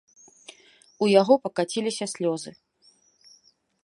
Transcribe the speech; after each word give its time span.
У 1.07 1.09
яго 1.21 1.33
пакаціліся 1.43 2.05
слёзы. 2.13 2.51